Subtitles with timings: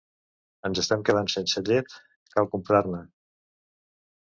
[0.69, 1.95] Ens estem quedant sense llet:
[2.37, 3.07] cal comprar-ne m